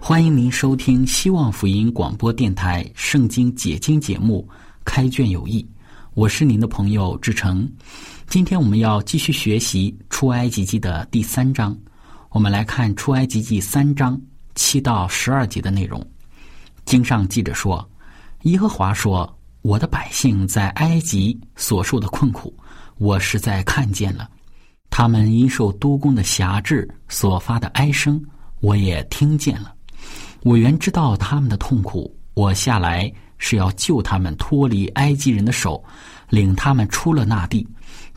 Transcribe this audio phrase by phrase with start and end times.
[0.00, 4.48] 欢迎您收听希望福音广播电台《圣经解经》节目
[4.84, 5.62] 《开卷有益》，
[6.14, 7.70] 我是您的朋友志成。
[8.26, 11.76] 今天我们要继续学习《出埃及记》的第三章，
[12.30, 14.18] 我们来看《出埃及记》三章
[14.54, 16.04] 七到十二节的内容。
[16.86, 17.86] 经上记着说
[18.44, 22.54] ：“耶和华说，我的百姓在埃及所受的困苦，
[22.96, 24.26] 我实在看见了；
[24.88, 28.24] 他们因受督工的辖制所发的哀声，
[28.60, 29.74] 我也听见了。”
[30.42, 35.82] 我原知道他们的痛苦，我下来是要救他们脱离埃及人的手，
[36.28, 37.66] 领他们出了那地，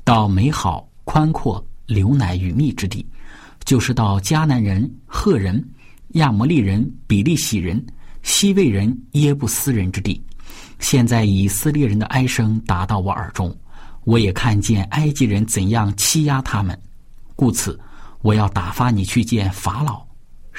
[0.04, 3.06] 到美好宽阔、流奶与蜜之地，
[3.66, 5.64] 就是到迦南人、赫人、
[6.10, 7.84] 亚摩利人、比利洗人、
[8.22, 10.24] 西魏人、耶布斯人之地。
[10.80, 13.56] 现在以色列人的哀声达到我耳中，
[14.04, 16.80] 我也看见埃及人怎样欺压他们，
[17.36, 17.80] 故此
[18.22, 20.11] 我要打发你去见法老。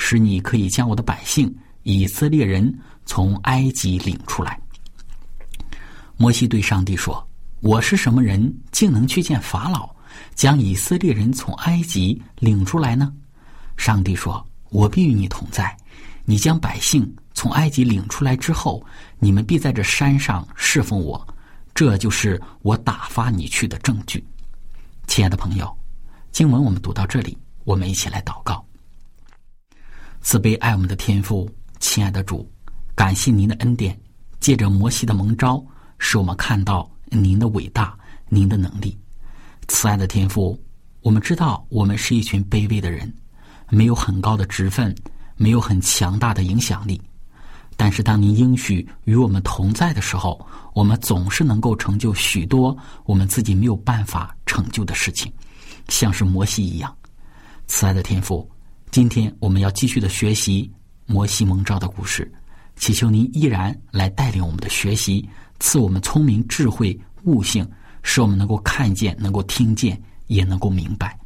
[0.05, 1.55] 使你可以将我的百姓
[1.85, 2.77] 以色列人
[3.07, 4.61] 从埃及领出来。
[6.17, 7.25] 摩西对上帝说
[7.63, 9.89] ：“我是什么人，竟能去见法老，
[10.35, 13.13] 将以色列人从埃及领出来呢？”
[13.79, 15.75] 上帝说：“我必与你同在。
[16.25, 18.85] 你将百姓从埃及领出来之后，
[19.21, 21.25] 你们必在这山上侍奉我。
[21.73, 24.23] 这就是我打发你去的证据。”
[25.07, 25.73] 亲爱的朋友，
[26.33, 28.65] 经文我们读到这里，我们一起来祷告。
[30.23, 31.51] 慈悲爱我们的天父，
[31.81, 32.49] 亲爱的主，
[32.95, 33.99] 感谢您的恩典，
[34.39, 35.63] 借着摩西的蒙召，
[35.99, 38.97] 使我们看到您的伟大，您的能力。
[39.67, 40.59] 慈爱的天父，
[41.01, 43.13] 我们知道我们是一群卑微的人，
[43.69, 44.95] 没有很高的职分，
[45.37, 47.03] 没有很强大的影响力。
[47.77, 55.33] 但是当您应许与我们同在的时候，我们总是能够成就许多我们自己没有办法成就的事情，
[55.89, 56.97] 像是摩西一样。
[57.67, 58.49] 慈爱的天父。
[58.93, 60.71] 今天我们要继续的学习
[61.07, 62.31] 摩西蒙召的故事，
[62.77, 65.27] 祈求您依然来带领我们的学习，
[65.61, 67.67] 赐我们聪明、智慧、悟性，
[68.03, 71.19] 使我们能够看见、能够听见，也能够明白。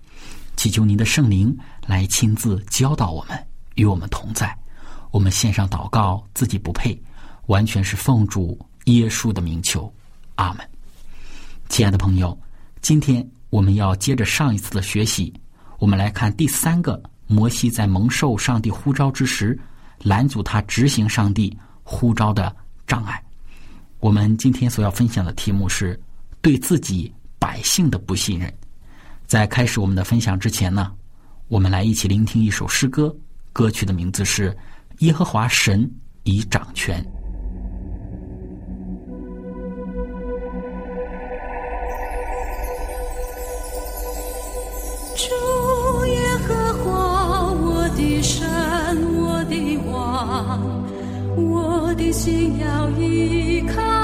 [0.57, 3.37] 祈求您的圣灵来亲自教导我们，
[3.75, 4.57] 与我们同在。
[5.11, 6.97] 我们献上祷告，自己不配，
[7.47, 9.93] 完全是奉主耶稣的名求，
[10.37, 10.65] 阿门。
[11.69, 12.39] 亲爱的朋友，
[12.81, 15.35] 今天我们要接着上一次的学习，
[15.81, 17.03] 我们来看第三个。
[17.27, 19.59] 摩西在蒙受上帝呼召之时，
[20.03, 22.55] 拦阻他执行上帝呼召的
[22.87, 23.23] 障碍。
[23.99, 25.99] 我们今天所要分享的题目是
[26.41, 28.53] 对自己百姓的不信任。
[29.27, 30.93] 在开始我们的分享之前呢，
[31.49, 33.15] 我们来一起聆听一首诗歌，
[33.53, 34.51] 歌曲的名字是
[34.99, 35.91] 《耶和华神
[36.23, 37.03] 已掌权》。
[51.37, 53.96] 我的心要依靠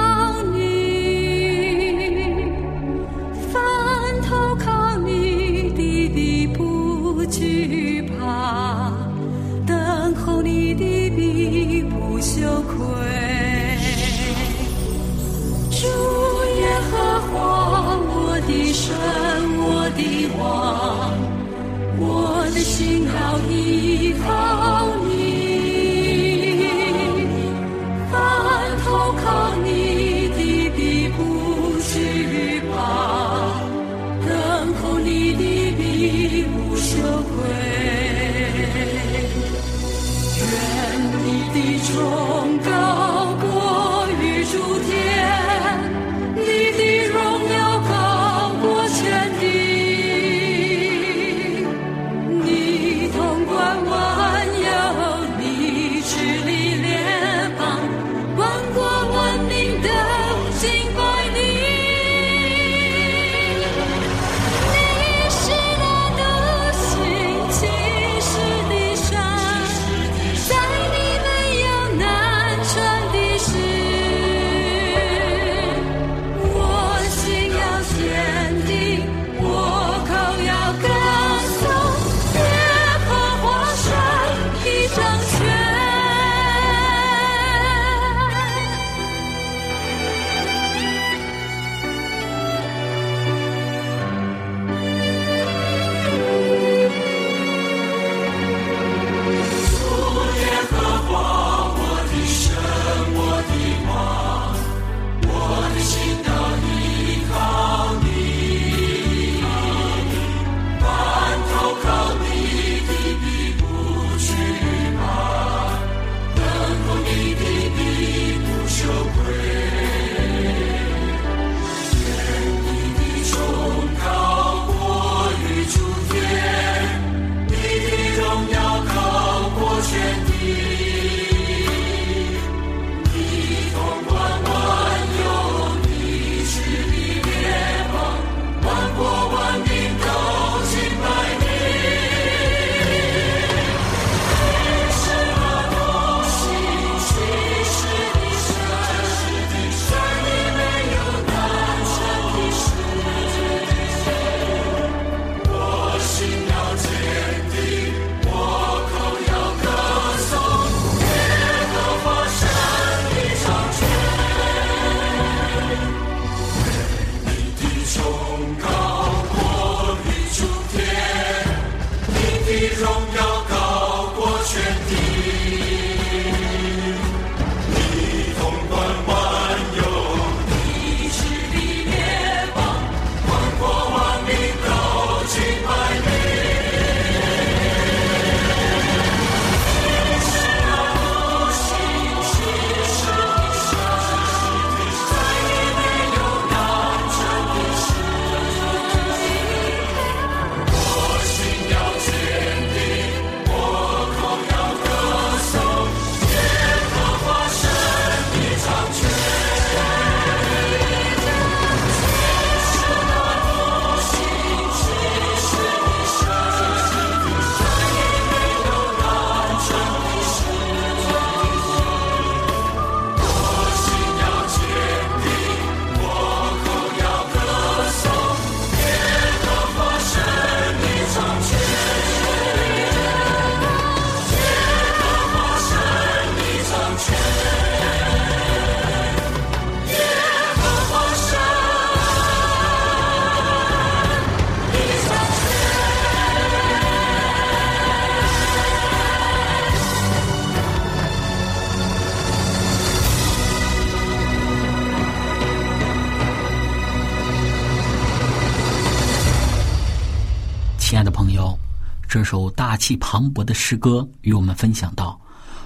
[262.82, 265.18] 气磅礴的诗歌与我们分享到，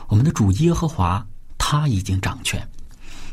[0.06, 2.60] 我们的主耶和华他已经掌权。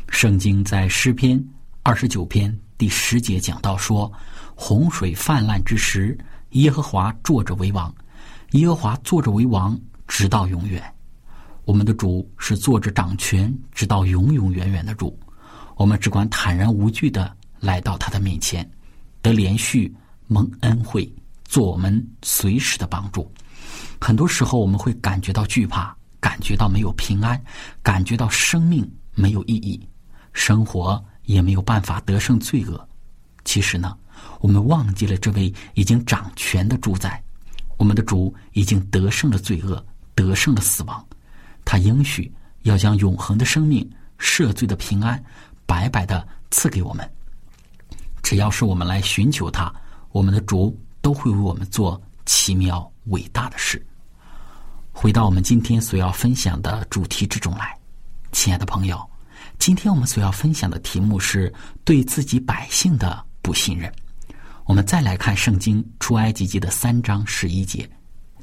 [0.08, 1.38] 圣经在诗篇
[1.82, 4.10] 二十九篇第十节讲到说
[4.56, 6.16] ：“洪水泛滥之时，
[6.52, 7.94] 耶和华坐着为王，
[8.52, 10.82] 耶和华坐着为王，直到永远。”
[11.66, 15.18] 我们的主是坐着掌权，直到永永远远的主。
[15.76, 18.66] 我们只管坦然无惧的来到他的面前，
[19.20, 19.94] 得连续
[20.26, 21.06] 蒙恩惠，
[21.44, 23.30] 做我们随时的帮助。
[24.06, 27.42] 很多时候，我们会感觉到惧怕，感觉到没有平安，
[27.82, 29.80] 感觉到生命没有意义，
[30.34, 32.86] 生活也没有办法得胜罪恶。
[33.46, 33.96] 其实呢，
[34.40, 37.18] 我们忘记了这位已经掌权的主宰，
[37.78, 39.82] 我们的主已经得胜了罪恶，
[40.14, 41.02] 得胜了死亡。
[41.64, 42.30] 他应许
[42.64, 45.24] 要将永恒的生命、赦罪的平安，
[45.64, 47.10] 白白的赐给我们。
[48.22, 49.74] 只要是我们来寻求他，
[50.10, 53.82] 我们的主都会为我们做奇妙伟大的事。
[54.96, 57.76] 回到我们今天所要分享的主题之中来，
[58.30, 59.04] 亲爱的朋友，
[59.58, 61.52] 今天我们所要分享的题目是
[61.84, 63.92] 对自己百姓的不信任。
[64.64, 67.86] 我们再来看圣经出埃及记的三章十一节，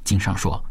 [0.03, 0.63] 经上说：“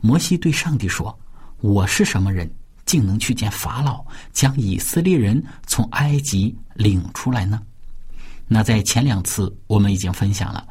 [0.00, 1.16] 摩西对上帝说。”
[1.60, 2.50] 我是什么人，
[2.86, 7.60] 竟能去见法老，将以色列人从埃及领出来呢？
[8.46, 10.66] 那在前两次我们已经分享了，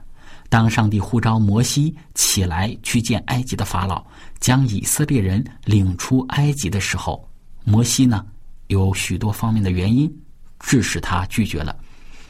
[0.50, 4.06] 当上帝呼召摩西起来去见埃及的法老，
[4.40, 7.30] 将以色列人领出埃及的时候，
[7.64, 8.26] 摩西呢
[8.68, 10.12] 有许多方面的原因，
[10.60, 11.78] 致使他拒绝了。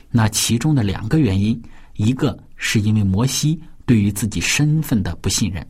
[0.09, 1.62] 那其中的两个原因，
[1.95, 5.67] 一个是因为摩西对于自己身份的不信任，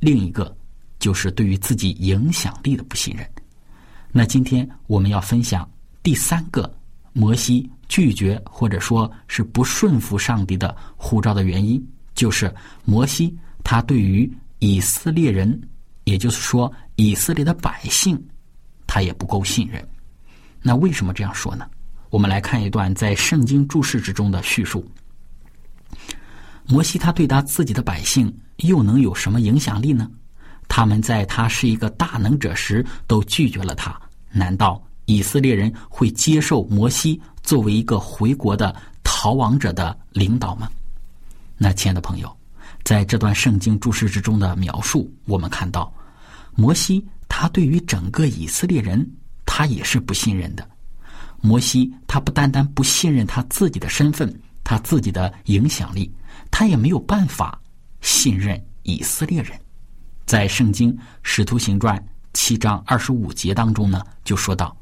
[0.00, 0.56] 另一个。
[1.00, 3.26] 就是对于自己影响力的不信任。
[4.12, 5.66] 那今天我们要分享
[6.02, 6.70] 第三个
[7.12, 12.52] 摩西拒绝或者说是不顺服上帝的呼召的原因，就是
[12.84, 15.60] 摩西他对于以色列人，
[16.04, 18.22] 也就是说以色列的百姓，
[18.86, 19.86] 他也不够信任。
[20.62, 21.66] 那为什么这样说呢？
[22.10, 24.84] 我们来看一段在圣经注释之中的叙述。
[26.66, 30.08] 摩西他对他自己的百姓又能有什么影响力呢？
[30.68, 34.00] 他们在他是一个大能者时都拒绝了他，
[34.30, 40.70] 难道以色列人会接受摩西作为一个回国的逃亡者的领导吗？
[41.58, 42.32] 那亲爱的朋友，
[42.84, 45.92] 在这段圣经注释之中的描述，我们看到
[46.54, 49.04] 摩西他对于整个以色列人，
[49.44, 50.64] 他也是不信任的。
[51.40, 56.08] 摩西他不单单不信任他自己的身份，他自己的影响力，
[56.52, 57.60] 他也没有办法
[58.00, 59.58] 信任以色列人。
[60.24, 62.00] 在圣经使徒行传
[62.32, 64.76] 七章二十五节当中呢，就说到，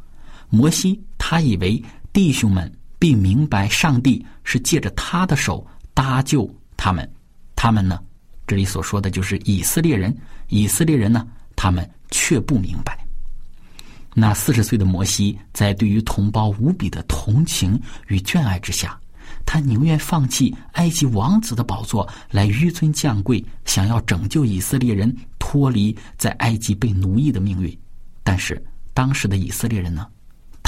[0.49, 7.09] 摩西他以为弟兄们必明白上帝是借着他的手搭救他们，
[7.55, 7.99] 他们呢，
[8.47, 10.17] 这里所说的就是以色列人，
[10.49, 12.99] 以色列人呢，他们却不明白。
[14.15, 18.99] 那四十岁的摩西在对于同胞无比的同情与眷爱之下。
[19.45, 27.79] 他宁愿放弃埃及王子的宝座，来纡尊降贵，想要拯救以色列人脱离在埃及被奴役的命运。
[28.23, 28.63] 但是
[28.93, 30.07] 当时的以色列人呢，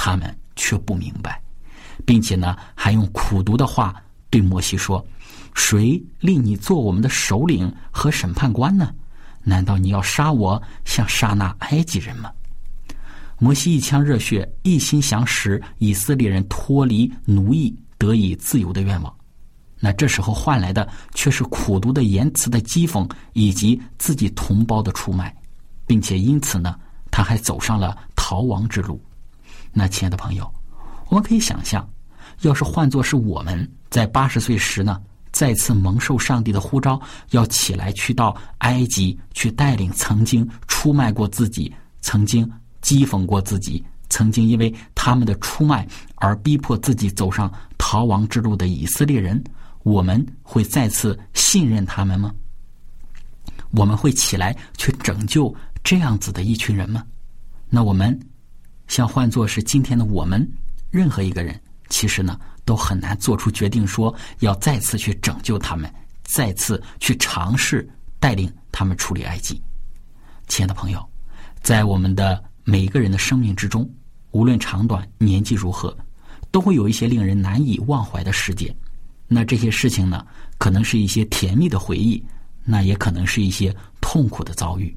[0.03, 1.39] 他们却不明白，
[2.07, 3.95] 并且呢，还用苦毒的话
[4.31, 5.07] 对摩西说
[5.53, 8.95] ：“谁令你做我们的首领和审判官呢？
[9.45, 12.33] 难道你要杀我，像杀那埃及人吗？”
[13.39, 17.77] 摩西一腔热血，一心想使以色列人脱离奴役。
[17.99, 19.15] 得以自由的愿望，
[19.79, 25.37] 那这时候换来的却是苦毒的言辞的讥讽，以及自己同胞的出卖，
[25.87, 26.75] 并且因此呢，
[27.11, 28.99] 他还走上了逃亡之路。
[29.73, 30.53] 那亲爱的朋友，
[31.09, 31.89] 我们可以想象，
[32.41, 35.01] 要是换作是我们在八十岁时呢，
[35.33, 37.01] 再次蒙受上帝的呼召，
[37.31, 42.45] 要起来去到埃及去带领曾经出卖过自己、曾经
[42.83, 43.85] 讥讽过自己。
[44.09, 45.87] 曾经因为他们的出卖
[46.17, 47.49] 而逼迫自己走上
[47.79, 49.41] 逃亡之路的以色列人，
[49.85, 52.35] 我们会再次信任他们吗？
[53.71, 57.05] 我们会起来去拯救这样子的一群人吗？
[57.69, 58.19] 那我们
[58.91, 60.45] 像换作是今天的我们，
[60.91, 61.59] 任何一个人，
[61.91, 65.89] 其实呢都很难做出决定，说要再次去拯救他们，
[66.25, 69.63] 再次去尝试带领他们处理埃及。
[70.49, 71.09] 亲爱的朋友，
[71.63, 73.89] 在我们的每一个人的生命之中。
[74.33, 75.97] 无论长短、年纪如何，
[76.51, 78.75] 都会有一些令人难以忘怀的事件。
[79.29, 80.27] 那这些事情呢，
[80.59, 82.25] 可能是一些甜蜜的回忆，
[82.65, 84.97] 那也可能是一些痛苦的遭遇。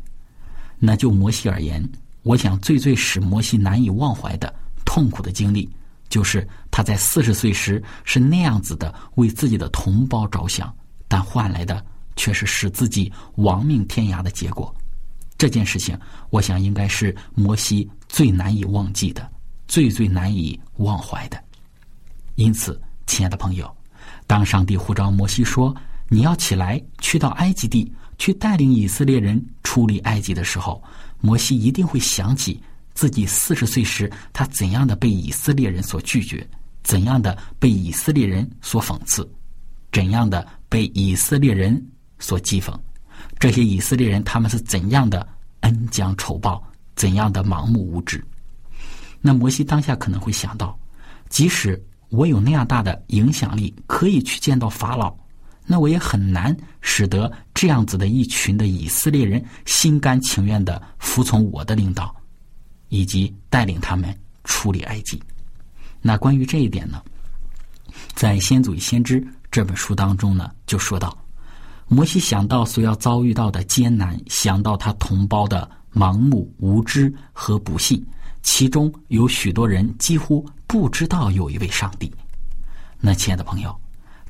[0.77, 1.83] 那就摩西而言，
[2.23, 4.53] 我想最最使摩西难以忘怀的
[4.85, 5.69] 痛苦的经历，
[6.09, 10.73] 就是他在四十岁时是那样子的为自己的同胞着想，
[11.07, 14.73] 但换来的却是使自己亡命天涯的结果。
[15.37, 15.99] 这件事情，
[16.29, 19.29] 我想应该是摩西最难以忘记的，
[19.67, 21.43] 最最难以忘怀的。
[22.35, 23.69] 因此，亲爱的朋友，
[24.25, 25.75] 当上帝呼召摩西说
[26.07, 30.81] ：“你要起来，去到埃及地，去带领以色列人出离埃及”的时候，
[31.25, 32.61] 摩西一定会想起
[32.93, 36.45] 自己四十岁时他怎样的被以色列人所拒绝，
[36.83, 39.25] 怎样的被以色列人所讽刺，
[39.89, 41.81] 怎样的被以色列人
[42.19, 42.77] 所讥讽。
[43.39, 45.25] 这些以色列人他们是怎样的
[45.61, 46.61] 恩将仇报，
[46.93, 48.21] 怎样的盲目无知？
[49.21, 50.77] 那摩西当下可能会想到，
[51.29, 55.15] 即使我有那样大的影响力，可以去见到法老，
[55.65, 62.13] 那我也很难使得这样子的一群的以色列人心甘情愿的服从我的领导，
[62.89, 65.21] 以及带领他们处理埃及。
[66.01, 67.01] 那关于这一点呢，
[68.13, 71.17] 在《先祖与先知》这本书当中呢，就说到。
[71.87, 78.03] 摩西想到所要遭遇到的艰难，想到他同胞的盲目无知和不信，
[78.41, 82.11] 其中有许多人几乎不知道有一位上帝。
[82.99, 83.79] 那亲爱的朋友，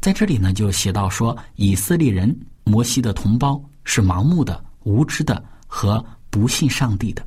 [0.04, 7.26] 在这里呢就写到说，以色列人摩西的同胞是盲目的、无知的和不信上帝的。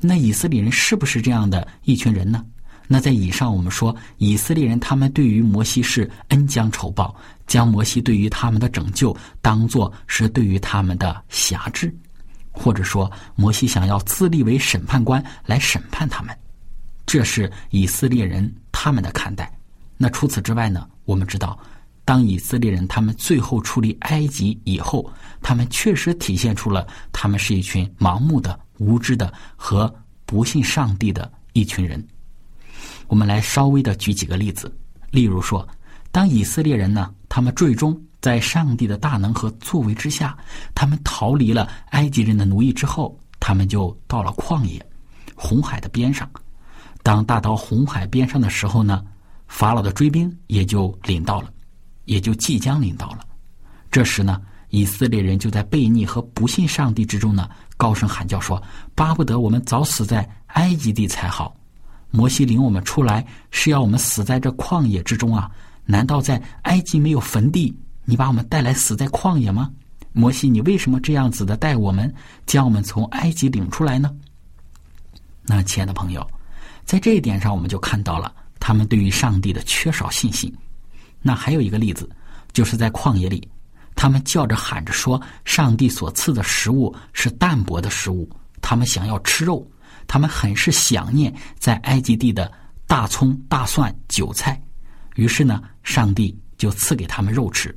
[0.00, 2.42] 那以色列人是不是这样的一群人呢？
[2.88, 7.14] 那在以上，我们说以色列人他们对于摩西是恩将仇报，
[7.46, 11.94] 将摩西对于他们的拯救当作是对于他们的辖制，
[12.50, 16.34] 或者说摩西想要自立为审判官来审判他们，
[17.04, 19.52] 这是以色列人他们的看待。
[19.98, 20.88] 那除此之外呢？
[21.04, 21.58] 我们知道，
[22.04, 25.08] 当以色列人他们最后出离埃及以后，
[25.40, 29.92] 他们确实体现出了他们是一群盲目的、无知的和
[30.26, 32.04] 不信上帝的一群人。
[33.06, 34.72] 我们来稍微的举几个例子，
[35.10, 35.66] 例如说，
[36.10, 40.36] 当以色列人呢，他们最终在上帝的大能和作为之下，
[40.74, 44.84] 他们逃离了埃及人的奴役之后，他们就到了旷野，
[45.34, 46.28] 红海的边上。
[47.02, 49.04] 当大到红海边上的时候呢，
[49.48, 51.50] 法老的追兵也就领到了，
[52.10, 53.20] 也就即将临到了。
[53.88, 58.60] 这时呢，以色列人就在悖逆和不信上帝之中呢，高声喊叫说
[58.96, 61.56] ：“巴不得我们早死在埃及地才好。”
[62.10, 65.48] 摩西领我们出来是要我们死在这旷野之中啊？
[65.84, 67.72] 难道在埃及没有坟地？
[68.04, 69.70] 你把我们带来死在旷野吗？
[70.12, 72.12] 摩西，你为什么这样子的带我们，
[72.44, 74.10] 将我们从埃及领出来呢？
[75.44, 76.28] 那亲爱的朋友，
[76.84, 80.52] 在这一点上，我们就看到了他们对于上帝的缺少信心。
[81.22, 82.08] 那还有一个例子，
[82.52, 83.46] 就是在旷野里，
[83.94, 88.28] 他们叫着喊着说，上帝所赐的食物是淡薄的食物，
[88.60, 89.68] 他们想要吃肉。
[90.06, 92.50] 他们很是想念在埃及地的
[92.84, 94.60] 大葱、大蒜、韭菜，
[95.14, 97.72] 于是呢，上帝就赐给他们肉吃。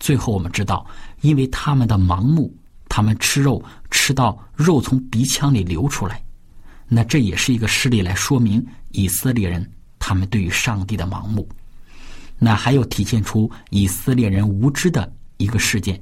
[0.00, 0.86] 最后我们知道，
[1.20, 2.56] 因为他们的盲目，
[2.88, 6.24] 他们吃肉吃到肉从鼻腔里流出来。
[6.88, 11.46] 那这也是一个事例来说明以色列人他们对于上帝的盲目。
[12.38, 16.00] 那还有体现出以色列人无知的一个事件，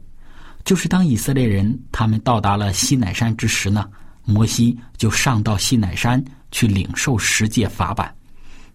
[0.64, 3.88] 就是当以色列人他们到达了西乃山之时呢。
[4.24, 8.14] 摩西就上到西乃山去领受十诫法版。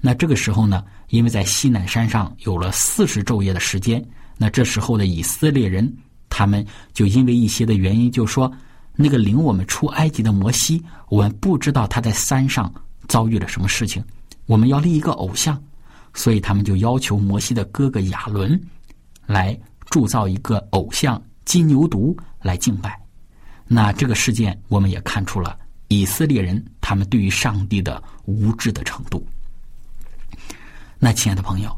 [0.01, 4.05] 那这个时候呢，因为在西乃山上有了四十昼夜的时间，
[4.37, 5.89] 那这时候的以色列人，
[6.27, 8.51] 他们就因为一些的原因，就说
[8.93, 12.69] 那个领我们出埃及的摩西，我们不知道他在山上
[13.07, 14.03] 遭遇了什么事情，
[14.47, 15.57] 我们要立一个偶像，
[16.17, 18.59] 所以他们就要求摩西的哥哥亚伦
[19.27, 22.99] 来铸造一个偶像金牛犊来敬拜。
[23.67, 25.55] 那这个事件，我们也看出了
[25.89, 29.23] 以色列人他们对于上帝的无知的程度。
[30.97, 31.69] 那亲爱的朋友，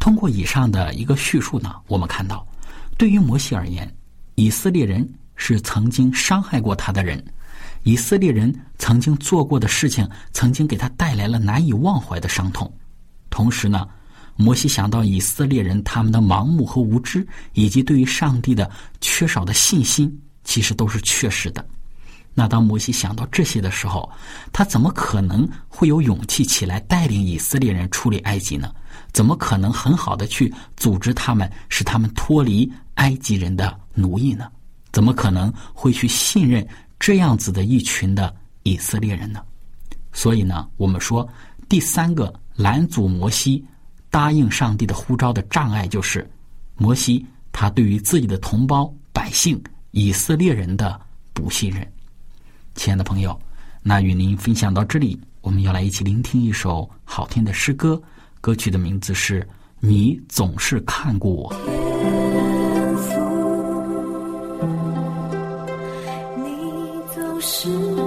[0.00, 2.44] 通过以上的一个叙述呢，我们看到，
[2.98, 3.88] 对于摩西而言，
[4.34, 7.24] 以色列人是曾经伤害过他的人，
[7.84, 12.68] 以色列人曾经做过的事情，曾经给他带来了难以忘怀的伤痛。
[13.36, 13.86] 同时呢，
[14.34, 18.70] 摩西想到以色列人他们的盲目和无知，以及对于上帝的
[19.02, 20.10] 缺少的信心。
[20.42, 21.66] 其实都是确实的。
[22.32, 24.08] 那当摩西想到这些的时候，
[24.52, 28.72] 他怎么可能会有勇气起来带领以色列人出离埃及呢？
[29.12, 34.48] 怎么可能很好的去组织他们，使他们脱离埃及人的奴役呢？
[34.92, 36.66] 怎么可能会去信任
[37.00, 39.42] 这样子的一群的以色列人呢？
[40.12, 41.28] 所以呢，我们说
[41.68, 43.62] 第三个拦阻摩西
[44.10, 46.28] 答应上帝的呼召的障碍，就是
[46.76, 50.98] 摩西他对于自己的同胞百姓以色列人的
[51.32, 51.86] 不信任。
[52.74, 53.38] 亲爱的朋友，
[53.82, 58.00] 那与您分享到这里，我们要来一起聆听一首好听的诗歌，
[58.40, 59.40] 歌曲的名字是
[59.80, 61.52] 《你总是看过我》。
[66.36, 66.50] 你
[67.14, 68.05] 总是。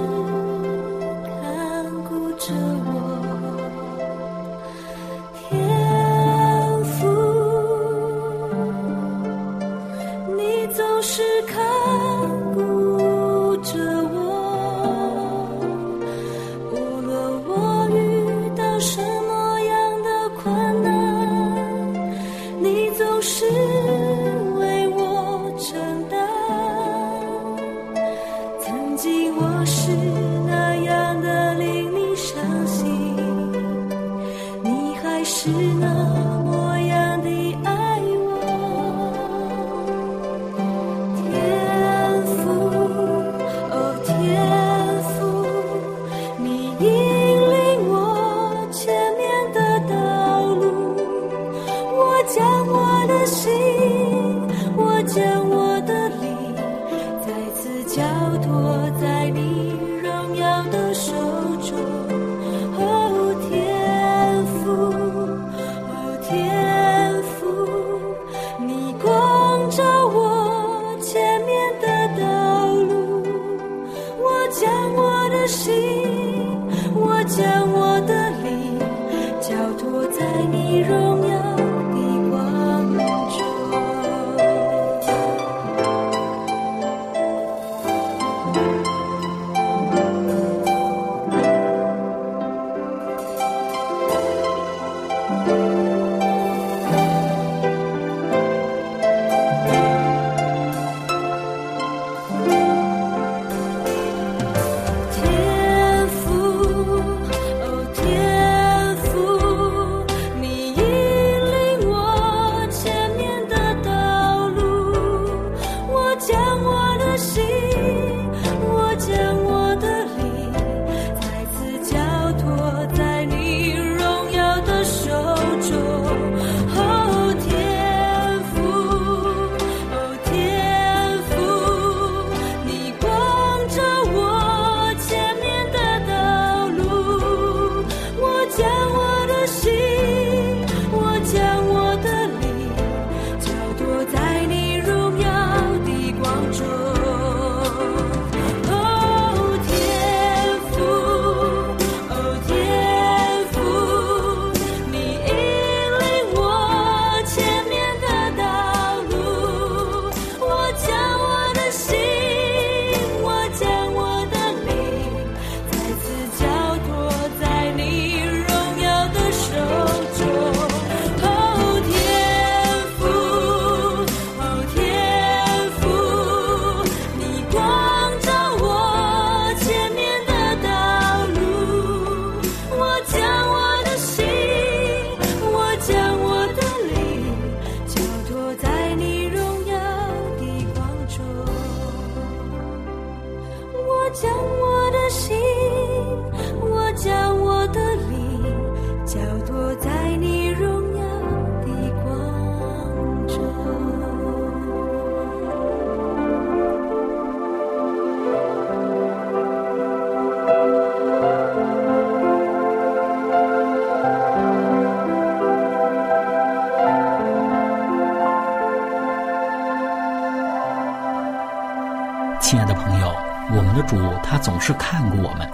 [223.60, 225.46] 我们的主他总是看顾我们，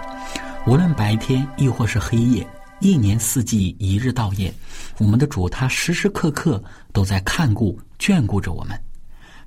[0.64, 2.46] 无论白天亦或是黑夜，
[2.78, 4.54] 一年四季，一日到夜，
[4.98, 8.80] 我们的主他时时刻刻都在看顾、眷顾着我们。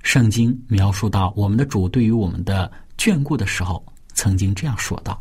[0.02, 5.18] 圣经描述到我们的主对于我们的眷顾的时候，曾经这样说道：“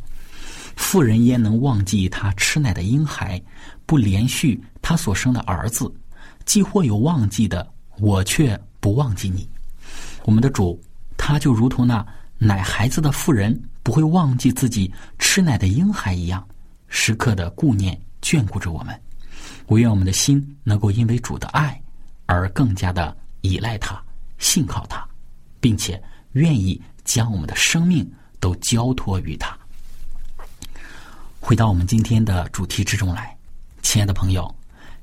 [0.75, 3.41] 妇人焉能忘记她吃奶的婴孩，
[3.85, 5.89] 不连续她所生的儿子？
[6.43, 7.65] 既或有忘记的，
[7.99, 9.49] 我却不忘记你。”
[10.27, 10.77] 我们的主，
[11.15, 12.05] 他就如同那
[12.41, 16.47] 奶孩子的妇人不会忘记自己吃奶的婴孩一样，
[16.87, 18.97] 时刻的顾念眷顾着我们。
[19.67, 21.79] 我愿我们的心能够因为主的爱
[22.25, 24.01] 而更加的依赖他、
[24.37, 25.05] 信靠他，
[25.59, 29.55] 并且愿意将我们的生命都交托于他。
[31.41, 33.37] 回到我们今天的主题之中来，
[33.81, 34.55] 亲爱的朋友，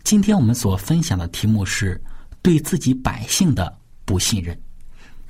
[0.03, 2.03] 今天我们所分享的题目是
[2.41, 4.59] 对自己百姓的不信任。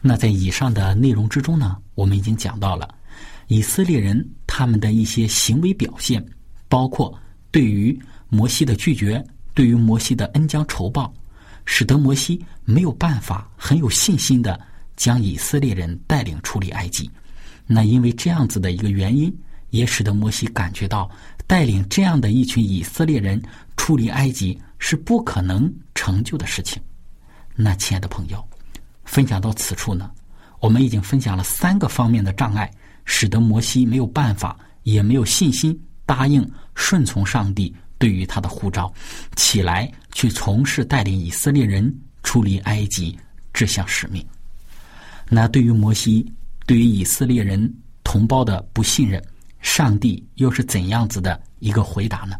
[0.08, 2.88] 那在以上的内容之中呢，我们已经讲到了
[3.48, 6.24] 以色列人他们的一些行为表现，
[6.68, 7.12] 包括
[7.50, 11.12] 对于摩西的拒绝，对于摩西的恩将仇报，
[11.64, 14.60] 使得摩西没有办法很有信心的
[14.94, 17.10] 将以色列人带领出离埃及。
[17.66, 19.36] 那因为这样子的一个原因，
[19.70, 21.10] 也使得摩西感觉到
[21.48, 23.42] 带领这样的一群以色列人
[23.76, 26.80] 出离埃及是不可能成就的事情。
[27.56, 28.48] 那亲爱的朋友。
[29.06, 30.10] 分享到此处呢，
[30.60, 32.70] 我们已经分享了三个方面的障碍，
[33.06, 38.92] 使得摩西没有办法，也没有信心答应顺从上帝对于他的呼召，
[39.36, 41.90] 起来去从事带领以色列人
[42.22, 43.18] 出离埃及
[43.54, 44.22] 这项使命。
[45.28, 46.30] 那对于摩西，
[46.66, 47.72] 对于以色列人
[48.04, 49.22] 同胞的不信任，
[49.60, 52.36] 上帝又是怎样子的一个回答呢？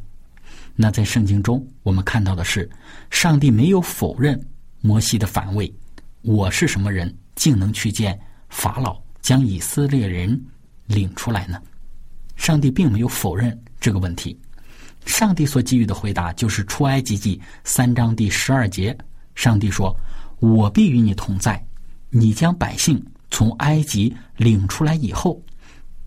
[0.74, 2.68] 那在圣经中，我们看到的是，
[3.10, 4.38] 上帝没有否认
[4.82, 5.66] 摩西的反问
[6.26, 10.44] ：“我是什么人，竟能去见法老，将以色列人
[10.86, 11.62] 领出来呢？”
[12.34, 14.36] 上帝并没有否认这个问题。
[15.04, 18.96] 上帝所给予的回答就是《出埃及记》三章第十二节，
[19.36, 19.96] 上帝说
[20.40, 21.64] ：“我必与你同在，
[22.10, 25.40] 你将百姓从埃及领出来以后，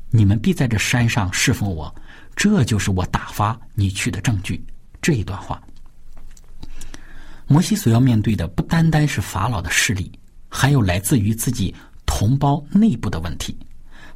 [0.10, 1.96] 你们必在这山上侍奉我，
[2.36, 4.62] 这就是我打发你去的证据。”
[5.02, 5.64] 这一段话，
[7.52, 10.12] 摩西所要面对的不单单是法老的势力，
[10.48, 11.74] 还有来自于自己
[12.06, 13.58] 同胞内部的问题。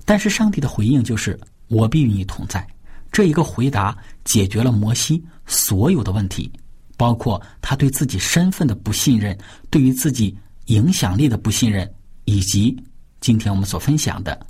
[0.06, 2.66] 但是上帝的回应就是：“我必与你同在。”
[3.12, 6.52] 这一个回答解决了摩西所有的问题，
[6.96, 9.36] 包括他对自己身份的不信任，
[9.72, 11.92] 对于自己影响力的不信任，
[12.26, 12.78] 以及
[13.20, 14.46] 今天我们所分享的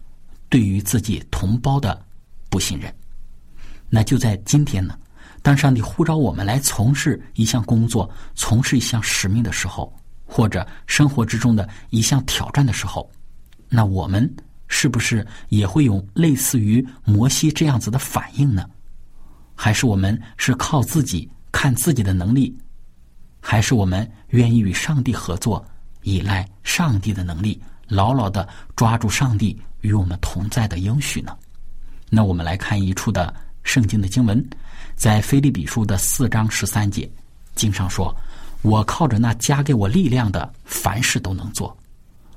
[0.49, 2.05] 对于自己同胞的
[2.49, 2.93] 不信任。
[3.89, 4.97] 那就在今天呢，
[5.43, 13.07] 当上帝呼召我们来从事一项工作、从事一项使命的时候，或者生活之中的一项挑战的时候，
[13.69, 14.27] 那我们。
[14.69, 18.67] 是不是也会有类似于摩西这样子的反应呢？
[19.53, 22.57] 还是我们是靠自己看自己的能力？
[23.39, 25.63] 还是我们愿意与上帝合作，
[26.01, 31.37] 依赖上帝的能力，牢牢的抓住上帝与我们同在的应许呢？
[32.09, 34.43] 那我们来看一处的圣经的经文，
[34.95, 37.09] 在腓立比书的四章十三节，
[37.55, 38.15] 经上说
[38.61, 41.75] ：“我靠着那加给我力量的，凡事都能做。”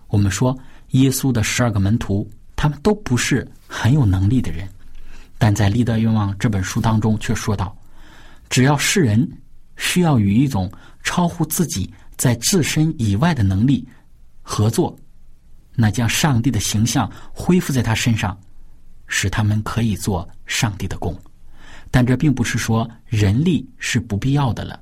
[0.09, 0.57] 我们说。
[0.91, 4.67] 耶稣的十二个门徒，他们都不是很有能力的人，
[5.37, 7.77] 但在《立德愿望》这本书当中却说道：
[8.49, 9.29] 只要世人
[9.77, 10.71] 需要与一种
[11.03, 13.87] 超乎自己在自身以外的能力
[14.43, 14.97] 合作，
[15.75, 18.39] 那将上帝的形象恢复在他身上，
[19.09, 21.15] 使他们可以做上帝的工。
[21.97, 24.79] 但这并不是说人力是不必要的了。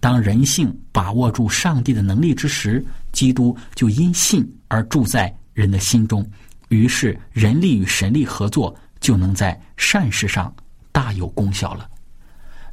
[0.00, 5.32] 当人性把握住上帝的能力之时，基督就因信而住在。
[5.54, 6.28] 人的心中，
[6.68, 10.52] 于是人力与神力合作，就能在善事上
[10.90, 11.88] 大有功效了。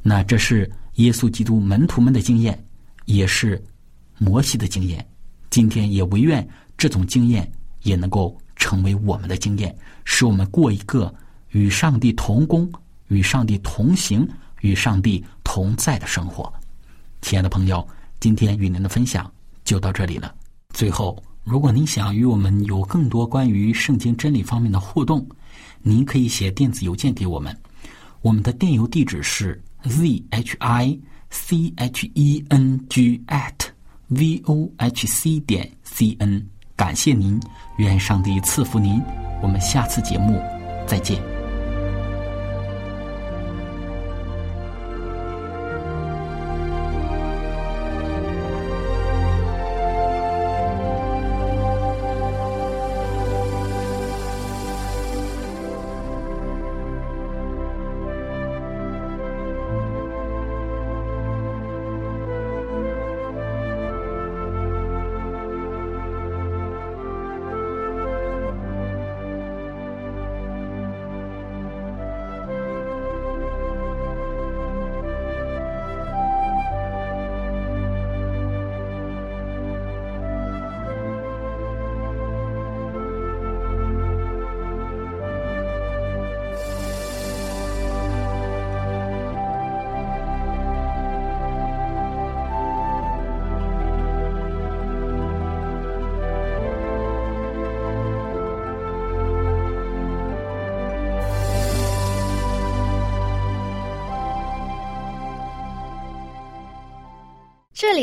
[0.02, 2.60] 那这是耶稣基督门徒们的经验，
[3.04, 3.62] 也是
[4.18, 5.06] 摩西的经验。
[5.50, 6.44] 今天也唯愿
[6.76, 7.48] 这种经验
[7.84, 9.72] 也能够成为我们的经验，
[10.04, 11.14] 使我们过一个
[11.50, 12.68] 与上帝同工、
[13.08, 14.28] 与上帝同行、
[14.60, 16.52] 与上帝同在的生活。
[17.22, 17.86] 亲爱的朋友，
[18.20, 19.30] 今天与您的分享
[19.64, 20.34] 就到这里了。
[20.70, 21.22] 最后。
[21.44, 25.28] 如果您想与我们有更多关于圣经真理方面的互动，
[25.82, 27.54] 您可以写电子邮件给我们。
[28.22, 33.52] 我们的电邮地址是 z h i c h e n g at
[34.08, 36.42] v o h c 点 c n。
[36.74, 37.38] 感谢您，
[37.76, 38.98] 愿上帝赐福您。
[39.42, 40.42] 我们下次节目
[40.86, 41.33] 再见。